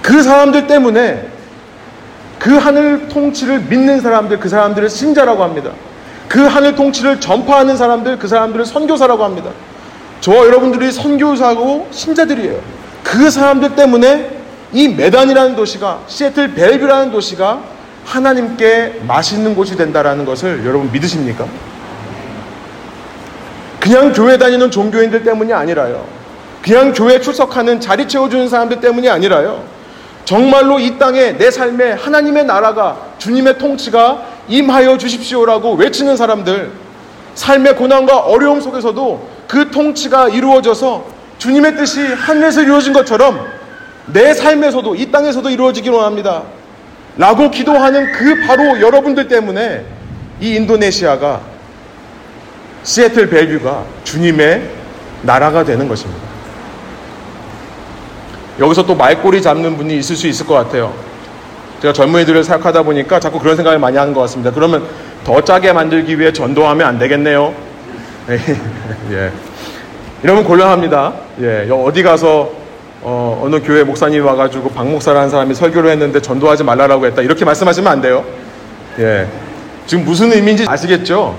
[0.00, 1.28] 그 사람들 때문에
[2.38, 5.70] 그 하늘 통치를 믿는 사람들, 그 사람들을 신자라고 합니다.
[6.28, 9.50] 그 하늘 통치를 전파하는 사람들, 그 사람들을 선교사라고 합니다.
[10.20, 12.60] 저와 여러분들이 선교사고 신자들이에요.
[13.02, 14.30] 그 사람들 때문에
[14.72, 17.73] 이 메단이라는 도시가 시애틀 벨뷰라는 도시가
[18.04, 21.46] 하나님께 맛있는 곳이 된다라는 것을 여러분 믿으십니까?
[23.80, 26.06] 그냥 교회 다니는 종교인들 때문이 아니라요.
[26.62, 29.64] 그냥 교회 출석하는 자리 채워주는 사람들 때문이 아니라요.
[30.24, 36.72] 정말로 이 땅에 내 삶에 하나님의 나라가 주님의 통치가 임하여 주십시오라고 외치는 사람들,
[37.34, 41.04] 삶의 고난과 어려움 속에서도 그 통치가 이루어져서
[41.38, 43.46] 주님의 뜻이 하늘에서 이루어진 것처럼
[44.06, 46.44] 내 삶에서도 이 땅에서도 이루어지길 원합니다.
[47.16, 49.84] 라고 기도하는 그 바로 여러분들 때문에
[50.40, 51.40] 이 인도네시아가
[52.82, 54.68] 시애틀 벨뷰가 주님의
[55.22, 56.22] 나라가 되는 것입니다.
[58.58, 60.94] 여기서 또 말꼬리 잡는 분이 있을 수 있을 것 같아요.
[61.80, 64.50] 제가 젊은이들을 생각하다 보니까 자꾸 그런 생각을 많이 하는 것 같습니다.
[64.50, 64.86] 그러면
[65.24, 67.54] 더 짜게 만들기 위해 전도하면 안 되겠네요.
[69.10, 69.32] 예.
[70.22, 71.12] 이러면 곤란합니다.
[71.40, 71.68] 예.
[71.70, 72.63] 어디 가서
[73.06, 77.20] 어, 어느 교회 목사님이 와가지고 박 목사라는 사람이 설교를 했는데 전도하지 말라라고 했다.
[77.20, 78.24] 이렇게 말씀하시면 안 돼요.
[78.98, 79.28] 예.
[79.86, 81.38] 지금 무슨 의미인지 아시겠죠?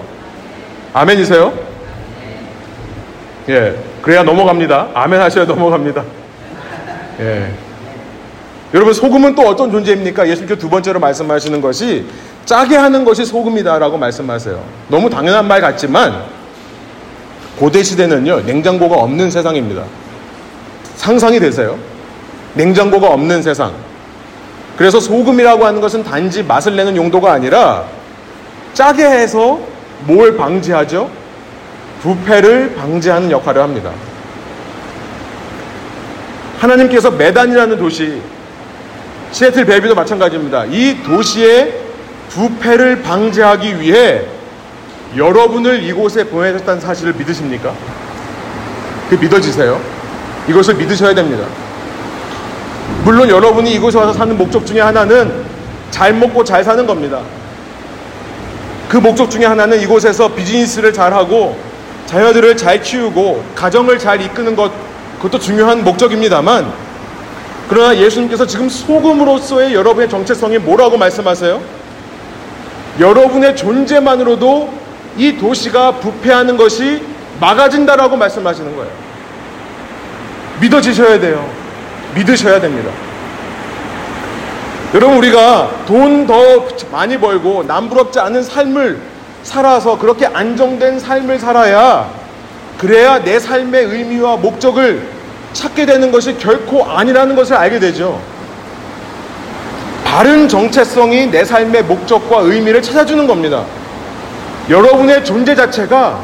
[0.93, 1.51] 아멘이세요?
[3.49, 3.75] 예.
[4.03, 4.89] 그래야 넘어갑니다.
[4.93, 6.03] 아멘 하셔야 넘어갑니다.
[7.21, 7.51] 예.
[8.75, 10.27] 여러분 소금은 또 어떤 존재입니까?
[10.27, 12.05] 예수님께서 두 번째로 말씀하시는 것이
[12.45, 14.63] 짜게 하는 것이 소금이다라고 말씀하세요.
[14.89, 16.25] 너무 당연한 말 같지만
[17.57, 19.83] 고대 시대는요 냉장고가 없는 세상입니다.
[21.05, 21.77] 상상이 되세요?
[22.55, 23.71] 냉장고가 없는 세상.
[24.75, 27.85] 그래서 소금이라고 하는 것은 단지 맛을 내는 용도가 아니라
[28.73, 29.59] 짜게 해서
[30.07, 31.11] 뭘 방지하죠?
[32.01, 33.91] 부패를 방지하는 역할을 합니다.
[36.59, 38.19] 하나님께서 메단이라는 도시,
[39.31, 40.65] 시애틀 벨비도 마찬가지입니다.
[40.65, 41.81] 이 도시의
[42.29, 44.23] 부패를 방지하기 위해
[45.15, 47.73] 여러분을 이곳에 보내셨다는 사실을 믿으십니까?
[49.11, 49.94] 그 믿어지세요?
[50.47, 51.45] 이것을 믿으셔야 됩니다.
[53.03, 55.45] 물론 여러분이 이곳에 와서 사는 목적 중에 하나는
[55.91, 57.21] 잘 먹고 잘 사는 겁니다.
[58.89, 61.57] 그 목적 중에 하나는 이곳에서 비즈니스를 잘하고
[62.05, 64.71] 자녀들을 잘 키우고 가정을 잘 이끄는 것
[65.17, 66.71] 그것도 중요한 목적입니다만
[67.67, 71.61] 그러나 예수님께서 지금 소금으로서의 여러분의 정체성이 뭐라고 말씀하세요?
[72.99, 74.73] 여러분의 존재만으로도
[75.17, 77.01] 이 도시가 부패하는 것이
[77.39, 79.04] 막아진다라고 말씀하시는 거예요.
[80.61, 81.49] 믿어지셔야 돼요.
[82.15, 82.91] 믿으셔야 됩니다.
[84.93, 88.99] 여러분 우리가 돈 더 많이 벌고 남부럽지 않은 삶을
[89.43, 92.09] 살아서 그렇게 안정된 삶을 살아야
[92.77, 95.07] 그래야 내 삶의 의미와 목적을
[95.53, 98.19] 찾게 되는 것이 결코 아니라는 것을 알게 되죠.
[100.03, 103.63] 바른 정체성이 내 삶의 목적과 의미를 찾아주는 겁니다.
[104.69, 106.19] 여러분의 존재 자체가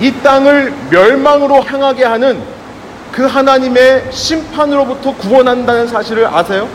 [0.00, 2.40] 이 땅을 멸망으로 향하게 하는
[3.12, 6.68] 그 하나님의 심판으로부터 구원한다는 사실을 아세요?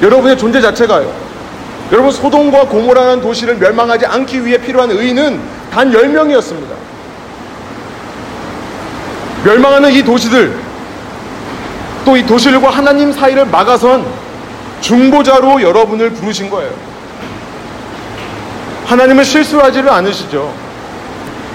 [0.00, 1.12] 여러분의 존재 자체가요.
[1.92, 5.40] 여러분 소돔과 고모라는 도시를 멸망하지 않기 위해 필요한 의인은
[5.72, 6.72] 단 10명이었습니다.
[9.44, 10.54] 멸망하는 이 도시들
[12.04, 14.04] 또 이 도시들과 하나님 사이를 막아선
[14.80, 16.72] 중보자로 여러분을 부르신 거예요.
[18.86, 20.52] 하나님은 실수하지를 않으시죠.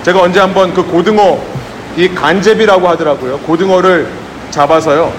[0.03, 1.37] 제가 언제 한번 그 고등어
[1.97, 3.39] 이 간제비라고 하더라고요.
[3.39, 4.07] 고등어를
[4.51, 5.11] 잡아서요.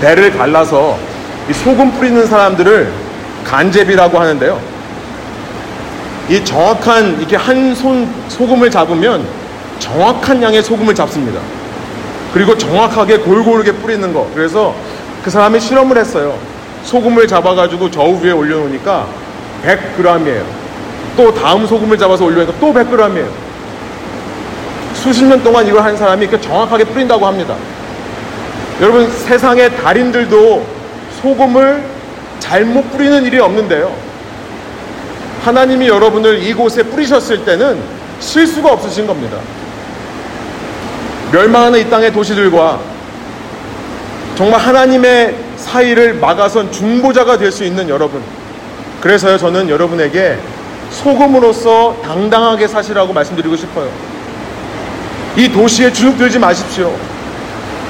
[0.00, 0.98] 배를 갈라서
[1.48, 2.90] 이 소금 뿌리는 사람들을
[3.44, 4.60] 간제비라고 하는데요.
[6.28, 9.24] 이 정확한 이렇게 한 손 소금을 잡으면
[9.78, 11.40] 정확한 양의 소금을 잡습니다.
[12.34, 14.28] 그리고 정확하게 골고루게 뿌리는 거.
[14.34, 14.74] 그래서
[15.22, 16.36] 그 사람이 실험을 했어요.
[16.84, 19.06] 소금을 잡아가지고 저우 위에 올려놓으니까
[19.64, 20.42] 100g이에요.
[21.16, 23.51] 또 다음 소금을 잡아서 올려놓으니까 또 100g이에요.
[25.02, 27.56] 수십 년 동안 이걸 한 사람이 이렇게 정확하게 뿌린다고 합니다.
[28.80, 30.64] 여러분, 세상의 달인들도
[31.20, 31.82] 소금을
[32.38, 33.92] 잘못 뿌리는 일이 없는데요.
[35.44, 37.80] 하나님이 여러분을 이곳에 뿌리셨을 때는
[38.20, 39.38] 실수가 없으신 겁니다.
[41.32, 42.78] 멸망하는 이 땅의 도시들과
[44.36, 48.22] 정말 하나님의 사이를 막아선 중보자가 될 수 있는 여러분.
[49.00, 50.38] 그래서요, 저는 여러분에게
[50.90, 54.11] 소금으로서 당당하게 사시라고 말씀드리고 싶어요.
[55.36, 56.94] 이 도시에 주눅 들지 마십시오.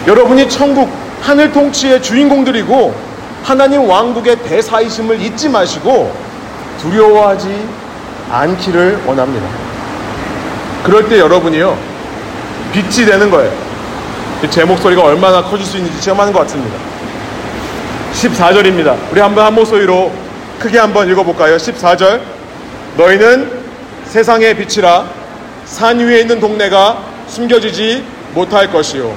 [0.06, 0.88] 여러분이 천국,
[1.20, 2.94] 하늘 통치의 주인공들이고
[3.42, 6.14] 하나님 왕국의 대사이심을 잊지 마시고
[6.80, 7.66] 두려워하지
[8.30, 9.46] 않기를 원합니다.
[10.84, 11.76] 그럴 때 여러분이요,
[12.72, 13.52] 빛이 되는 거예요.
[14.50, 16.76] 제 목소리가 얼마나 커질 수 있는지 체험하는 것 같습니다.
[18.14, 18.96] 14절입니다.
[19.10, 20.12] 우리 한번 한 목소리로
[20.58, 21.56] 크게 한번 읽어볼까요?
[21.56, 22.20] 14절.
[22.96, 23.50] 너희는
[24.06, 25.04] 세상의 빛이라
[25.64, 29.12] 산 위에 있는 동네가 숨겨지지 못할 것이요.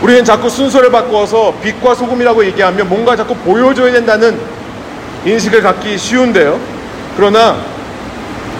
[0.00, 4.38] 우리는 자꾸 순서를 바꾸어서 빛과 소금이라고 얘기하면 뭔가 자꾸 보여줘야 된다는
[5.24, 6.60] 인식을 갖기 쉬운데요.
[7.16, 7.56] 그러나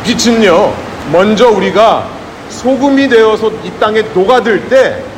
[0.04, 0.74] 빛은요,
[1.12, 2.08] 먼저 우리가
[2.50, 5.08] 소금이 되어서 이 땅에 녹아들 때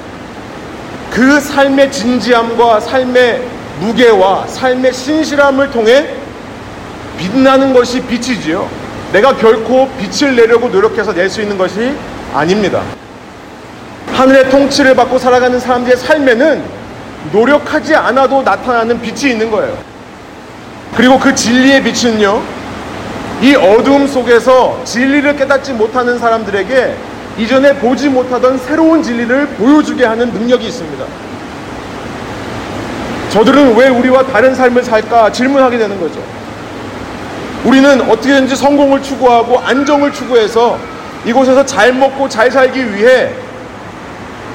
[1.11, 3.43] 그 삶의 진지함과 삶의
[3.81, 6.09] 무게와 삶의 신실함을 통해
[7.19, 8.69] 빛나는 것이 빛이지요.
[9.13, 11.93] 내가 결코 빛을 내려고 노력해서 낼 수 있는 것이
[12.35, 12.83] 아닙니다.
[14.13, 16.63] 하늘의 통치를 받고 살아가는 사람들의 삶에는
[17.33, 19.77] 노력하지 않아도 나타나는 빛이 있는 거예요.
[20.97, 22.43] 그리고 그 진리의 빛은요,
[23.43, 26.95] 이 어두움 속에서 진리를 깨닫지 못하는 사람들에게
[27.39, 31.05] 이전에 보지 못하던 새로운 진리를 보여주게 하는 능력이 있습니다.
[33.31, 36.21] 저들은 왜 우리와 다른 삶을 살까 질문하게 되는 거죠.
[37.65, 40.79] 우리는 어떻게든지 성공을 추구하고 안정을 추구해서
[41.25, 43.33] 이곳에서 잘 먹고 잘 살기 위해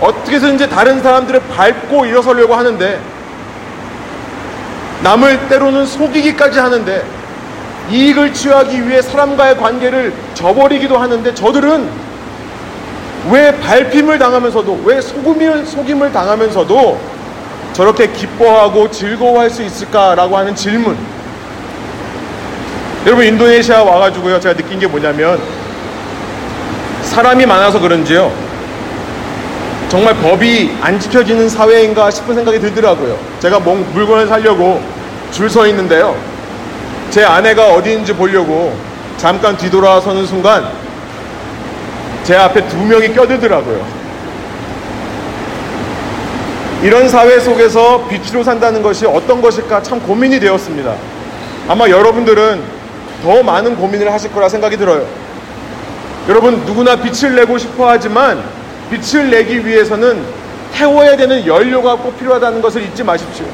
[0.02, 3.00] 어떻게 해서든지 다른 사람들을 밟고 일어서려고 하는데
[5.04, 7.04] 남을 때로는 속이기까지 하는데
[7.92, 11.88] 이익을 취하기 위해 사람과의 관계를 저버리기도 하는데 저들은
[13.30, 17.00] 왜 밟힘을 당하면서도 왜 속임을, 속임을 당하면서도
[17.74, 20.98] 저렇게 기뻐하고 즐거워할 수 있을까라고 하는 질문.
[23.06, 25.40] 여러분 인도네시아 와가지고요 제가 느낀 게 뭐냐면
[27.16, 28.30] 사람이 많아서 그런지요?
[29.88, 33.18] 정말 법이 안 지켜지는 사회인가 싶은 생각이 들더라고요.
[33.40, 34.82] 제가 뭔 물건을 사려고
[35.32, 36.14] 줄 서 있는데요.
[37.12, 38.78] 제 아내가 어디 있는지 보려고
[39.16, 40.70] 잠깐 뒤돌아서는 순간
[42.26, 43.86] 제 앞에 두 명이 껴들더라고요.
[46.84, 50.94] 이런 사회 속에서 빛으로 산다는 것이 어떤 것일까 참 고민이 되었습니다.
[51.70, 52.62] 아마 여러분들은
[53.24, 55.25] 더 많은 고민을 하실 거라 생각이 들어요.
[56.28, 58.44] 여러분 누구나 빛을 내고 싶어 하지만
[58.90, 60.24] 빛을 내기 위해서는
[60.74, 63.46] 태워야 되는 연료가 꼭 필요하다는 것을 잊지 마십시오.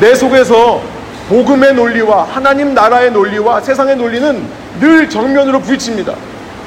[0.00, 0.82] 내 속에서
[1.28, 4.44] 복음의 논리와 하나님 나라의 논리와 세상의 논리는
[4.80, 6.14] 늘 정면으로 부딪힙니다.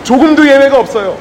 [0.04, 1.18] 조금도 예외가 없어요.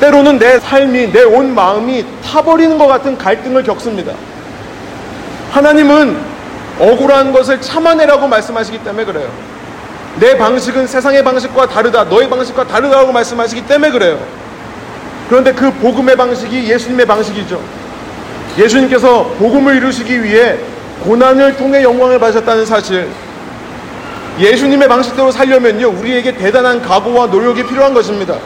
[0.00, 4.12] 때로는 내 삶이, 내 온 마음이 타버리는 것 같은 갈등을 겪습니다.
[5.52, 6.16] 하나님은
[6.80, 9.30] 억울한 것을 참아내라고 말씀하시기 때문에 그래요.
[10.20, 12.04] 내 방식은 세상의 방식과 다르다.
[12.04, 14.18] 너의 방식과 다르다고 말씀하시기 때문에 그래요.
[15.28, 17.60] 그런데 그 복음의 방식이 예수님의 방식이죠.
[18.58, 20.58] 예수님께서 복음을 이루시기 위해
[21.02, 23.08] 고난을 통해 영광을 받으셨다는 사실.
[24.38, 28.36] 예수님의 방식대로 살려면요, 우리에게 대단한 각오와 노력이 필요한 것입니다.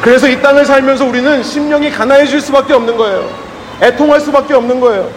[0.00, 3.28] 그래서 이 땅을 살면서 우리는 심령이 가난해질 수밖에 없는 거예요.
[3.82, 5.08] 애통할 수밖에 없는 거예요.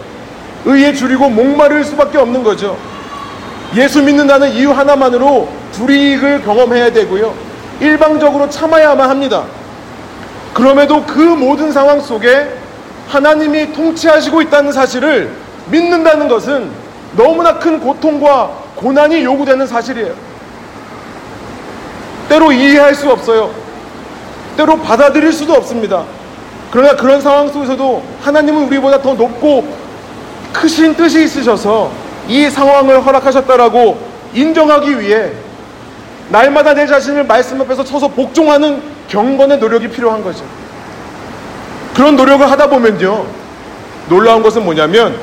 [0.64, 2.76] 의에 줄이고 목마를 수밖에 없는 거죠.
[3.76, 7.34] 예수 믿는다는 이유 하나만으로 불이익을 경험해야 되고요.
[7.80, 9.44] 일방적으로 참아야만 합니다.
[10.54, 12.48] 그럼에도 그 모든 상황 속에
[13.08, 15.32] 하나님이 통치하시고 있다는 사실을
[15.70, 16.70] 믿는다는 것은
[17.16, 20.14] 너무나 큰 고통과 고난이 요구되는 사실이에요.
[22.28, 23.50] 때로 이해할 수 없어요.
[24.56, 26.04] 때로 받아들일 수도 없습니다.
[26.70, 29.64] 그러나 그런 상황 속에서도 하나님은 우리보다 더 높고
[30.52, 31.90] 크신 뜻이 있으셔서
[32.28, 33.98] 이 상황을 허락하셨다라고
[34.34, 35.32] 인정하기 위해
[36.28, 40.44] 날마다 내 자신을 말씀 앞에서 서서 복종하는 경건의 노력이 필요한 거죠.
[41.94, 43.26] 그런 노력을 하다 보면요.
[44.08, 45.18] 놀라운 것은 뭐냐면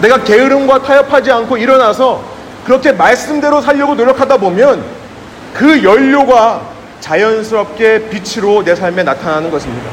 [0.00, 2.22] 내가 게으름과 타협하지 않고 일어나서
[2.64, 4.84] 그렇게 말씀대로 살려고 노력하다 보면
[5.54, 6.62] 그 연료가
[7.00, 9.90] 자연스럽게 빛으로 내 삶에 나타나는 것입니다.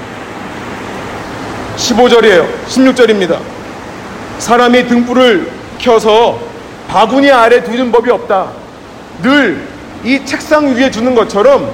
[1.78, 2.46] 15절이에요.
[2.68, 3.40] 16절입니다.
[4.38, 6.38] 사람이 등불을 켜서
[6.88, 8.52] 바구니 아래 두는 법이 없다.
[9.24, 9.70] 늘
[10.04, 11.70] 이 책상 위에 두는 것처럼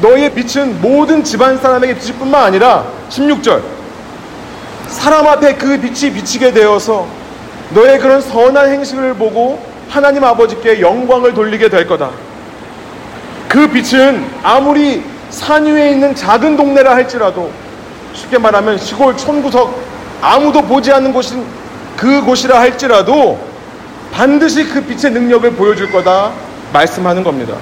[0.00, 3.62] 너의 빛은 모든 집안 사람에게 비칠 뿐만 아니라 16절
[4.88, 7.06] 사람 앞에 그 빛이 비치게 되어서
[7.70, 12.10] 너의 그런 선한 행실을 보고 하나님 아버지께 영광을 돌리게 될 거다.
[13.48, 17.50] 그 빛은 아무리 산 위에 있는 작은 동네라 할지라도
[18.12, 19.80] 쉽게 말하면 시골 촌구석
[20.20, 21.44] 아무도 보지 않는 곳인
[21.96, 23.38] 그곳이라 할지라도
[24.12, 26.32] 반드시 그 빛의 능력을 보여줄 거다
[26.72, 27.54] 말씀하는 겁니다.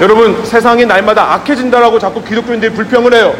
[0.00, 3.34] 여러분 세상이 날마다 악해진다라고 자꾸 기독교인들이 불평을 해요.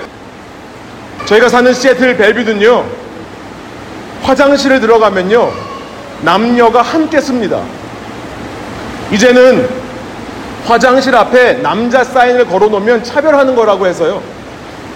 [1.24, 2.84] 저희가 사는 시애틀 벨뷰는요
[4.22, 5.50] 화장실을 들어가면요
[6.22, 7.62] 남녀가 함께 씁니다.
[9.10, 9.68] 이제는
[10.66, 14.22] 화장실 앞에 남자 사인을 걸어 놓으면 차별하는 거라고 해서요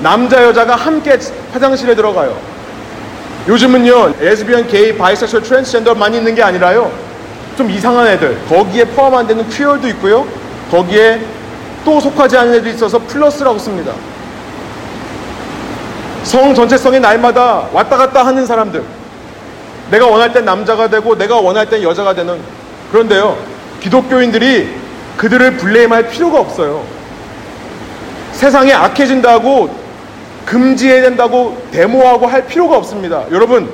[0.00, 1.18] 남자 여자가 함께
[1.52, 2.53] 화장실에 들어가요.
[3.46, 6.90] 요즘은요 레즈비언, 게이, bisexual, 트랜스젠더 많이 있는 게 아니라요.
[7.56, 8.38] 좀 이상한 애들.
[8.48, 10.26] 거기에 포함 안 되는 queer도 있고요.
[10.70, 11.20] 거기에
[11.84, 13.92] 또 속하지 않은 애들이 있어서 플러스라고 씁니다.
[16.24, 18.82] 성 정체성이 날마다 왔다 갔다 하는 사람들.
[19.90, 22.40] 내가 원할 땐 남자가 되고 내가 원할 땐 여자가 되는
[22.90, 23.36] 그런데요
[23.80, 24.74] 기독교인들이
[25.18, 26.82] 그들을 블레임할 필요가 없어요.
[28.32, 29.83] 세상이 악해진다고
[30.44, 33.24] 금지해야 된다고 데모하고 할 필요가 없습니다.
[33.30, 33.68] 여러분,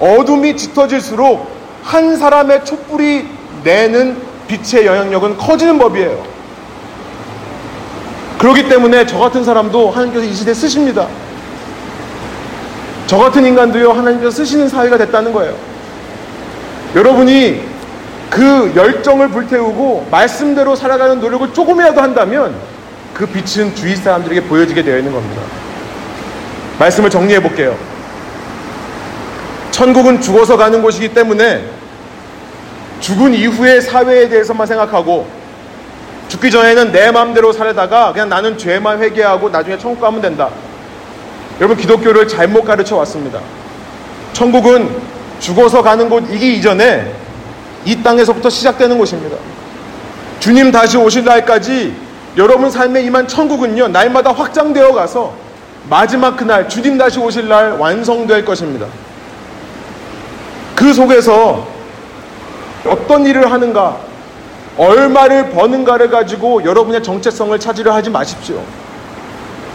[0.00, 1.48] 어둠이 짙어질수록
[1.82, 3.26] 한 사람의 촛불이
[3.62, 4.16] 내는
[4.48, 6.22] 빛의 영향력은 커지는 법이에요.
[8.38, 11.06] 그렇기 때문에 저 같은 사람도 하나님께서 이 시대에 쓰십니다.
[13.06, 15.54] 저 같은 인간도요, 하나님께서 쓰시는 사회가 됐다는 거예요.
[16.94, 17.62] 여러분이
[18.30, 22.54] 그 열정을 불태우고 말씀대로 살아가는 노력을 조금이라도 한다면
[23.12, 25.42] 그 빛은 주위 사람들에게 보여지게 되어 있는 겁니다.
[26.78, 27.76] 말씀을 정리해 볼게요.
[29.70, 31.64] 천국은 죽어서 가는 곳이기 때문에
[33.00, 35.26] 죽은 이후의 사회에 대해서만 생각하고
[36.28, 40.48] 죽기 전에는 내 마음대로 살다가 그냥 나는 죄만 회개하고 나중에 천국 가면 된다.
[41.58, 43.40] 여러분 기독교를 잘못 가르쳐 왔습니다.
[44.32, 44.88] 천국은
[45.38, 47.12] 죽어서 가는 곳이기 이전에
[47.84, 49.36] 이 땅에서부터 시작되는 곳입니다.
[50.40, 51.94] 주님 다시 오실 날까지
[52.36, 55.43] 여러분 삶에 임한 천국은요 날마다 확장되어 가서
[55.88, 58.86] 마지막 그날 주님 다시 오실 날 완성될 것입니다.
[60.74, 61.66] 그 속에서
[62.86, 63.98] 어떤 일을 하는가,
[64.76, 68.62] 얼마를 버는가를 가지고 여러분의 정체성을 찾으려 하지 마십시오.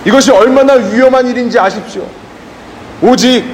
[0.06, 2.04] 이것이 얼마나 위험한 일인지 아십시오.
[3.02, 3.46] 오직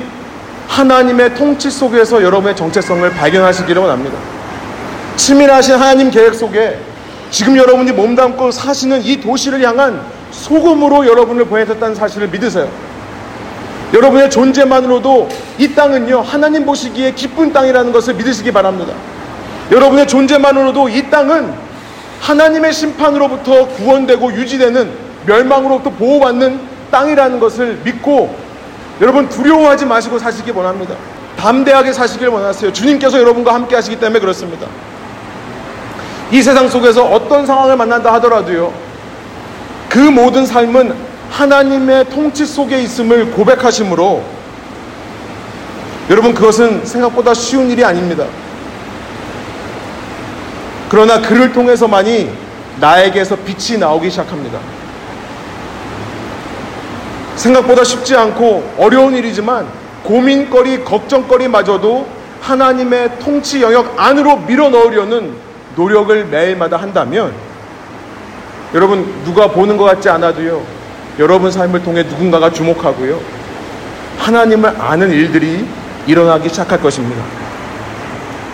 [0.67, 4.17] 하나님의 통치 속에서 여러분의 정체성을 발견하시기를 원합니다.
[5.15, 6.79] 치밀하신 하나님 계획 속에
[7.29, 10.01] 지금 여러분이 몸담고 사시는 이 도시를 향한
[10.35, 12.69] 소금으로 여러분을 보내셨다는 사실을 믿으세요.
[13.93, 18.93] 여러분의 존재만으로도 이 땅은요, 하나님 보시기에 기쁜 땅이라는 것을 믿으시기 바랍니다.
[19.71, 21.53] 여러분의 존재만으로도 이 땅은
[22.21, 24.91] 하나님의 심판으로부터 구원되고 유지되는
[25.25, 26.59] 멸망으로부터 보호받는
[26.91, 28.35] 땅이라는 것을 믿고
[29.01, 30.95] 여러분 두려워하지 마시고 사시기 원합니다.
[31.37, 32.71] 담대하게 사시길 원하세요.
[32.73, 34.67] 주님께서 여러분과 함께 하시기 때문에 그렇습니다.
[36.31, 38.84] 이 세상 속에서 어떤 상황을 만난다 하더라도요.
[39.95, 40.93] 그 모든 삶은
[41.31, 44.21] 하나님의 통치 속에 있음을 고백하심으로
[46.09, 48.25] 여러분 그것은 생각보다 쉬운 일이 아닙니다.
[50.89, 52.29] 그러나 그를 통해서만이
[52.81, 54.59] 나에게서 빛이 나오기 시작합니다.
[57.37, 59.65] 생각보다 쉽지 않고 어려운 일이지만
[60.03, 62.05] 고민거리, 걱정거리마저도
[62.41, 65.35] 하나님의 통치 영역 안으로 밀어 넣으려는
[65.77, 67.54] 노력을 매일마다 한다면
[68.75, 70.61] 여러분 누가 보는 것 같지 않아도요.
[71.17, 73.19] 여러분 삶을 통해 누군가가 주목하고요.
[74.19, 75.65] 하나님을 아는 일들이
[76.05, 77.23] 일어나기 시작할 것입니다.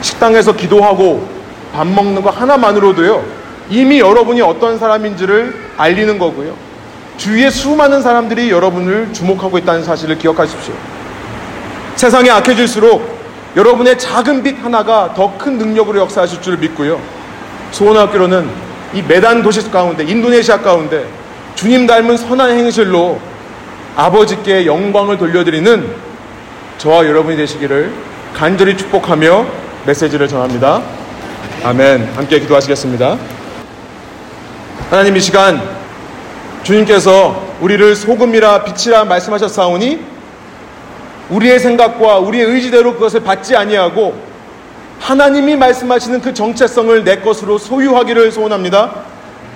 [0.02, 1.28] 식당에서 기도하고
[1.74, 3.24] 밥 먹는 거 하나만으로도요.
[3.70, 6.54] 이미 여러분이 어떤 사람인지를 알리는 거고요.
[7.18, 10.74] 주위에 수많은 사람들이 여러분을 주목하고 있다는 사실을 기억하십시오.
[11.96, 13.22] 세상이 악해질수록
[13.56, 17.00] 여러분의 작은 빛 하나가 더 큰 능력으로 역사하실 줄 믿고요.
[17.72, 21.06] 소원학교로는 이 메단 도시 가운데, 인도네시아 가운데
[21.56, 23.20] 주님 닮은 선한 행실로
[23.96, 25.96] 아버지께 영광을 돌려드리는
[26.78, 27.92] 저와 여러분이 되시기를
[28.36, 29.46] 간절히 축복하며
[29.86, 30.82] 메시지를 전합니다.
[31.64, 32.14] 아멘.
[32.16, 33.18] 함께 기도하시겠습니다.
[34.90, 35.62] 하나님 이 시간
[36.64, 40.00] 주님께서 우리를 소금이라 빛이라 말씀하셨사오니
[41.30, 44.31] 우리의 생각과 우리의 의지대로 그것을 받지 아니하고
[45.02, 48.94] 하나님이 말씀하시는 그 정체성을 내 것으로 소유하기를 소원합니다.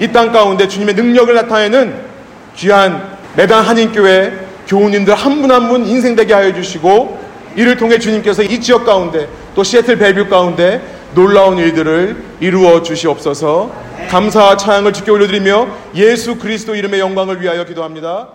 [0.01, 1.95] 이 땅 가운데 주님의 능력을 나타내는
[2.55, 4.33] 귀한 매단 한인교회
[4.67, 7.19] 교우님들 한 분 한 분 인생되게 하여 주시고
[7.55, 10.81] 이를 통해 주님께서 이 지역 가운데 또 시애틀 벨뷰 가운데
[11.13, 13.71] 놀라운 일들을 이루어 주시옵소서
[14.09, 18.27] 감사와 찬양을 주께 올려드리며 예수 그리스도 이름의 영광을 위하여 기도합니다.